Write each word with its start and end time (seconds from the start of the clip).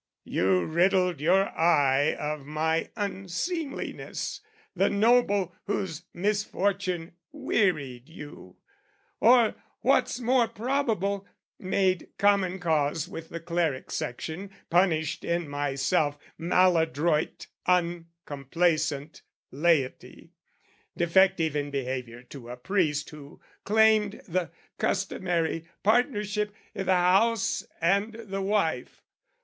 You 0.25 0.65
riddled 0.65 1.21
your 1.21 1.49
eye 1.49 2.15
of 2.17 2.43
my 2.43 2.89
unseemliness, 2.95 4.41
The 4.75 4.89
noble 4.89 5.53
whose 5.67 6.05
misfortune 6.11 7.13
wearied 7.31 8.09
you, 8.09 8.55
Or, 9.19 9.53
what's 9.81 10.19
more 10.19 10.47
probable, 10.47 11.27
made 11.59 12.09
common 12.17 12.57
cause 12.57 13.07
With 13.07 13.29
the 13.29 13.39
cleric 13.39 13.91
section, 13.91 14.49
punished 14.71 15.23
in 15.23 15.47
myself 15.47 16.17
Maladroit 16.35 17.45
uncomplaisant 17.67 19.21
laity, 19.51 20.33
Defective 20.97 21.55
in 21.55 21.69
behaviour 21.69 22.23
to 22.23 22.49
a 22.49 22.57
priest 22.57 23.11
Who 23.11 23.39
claimed 23.65 24.19
the 24.27 24.49
customary 24.79 25.67
partnership 25.83 26.51
I' 26.75 26.81
the 26.81 26.95
house 26.95 27.63
and 27.79 28.13
the 28.13 28.41
wife. 28.41 29.03